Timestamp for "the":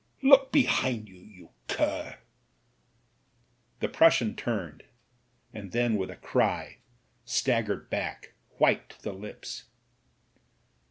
3.81-3.87, 9.03-9.13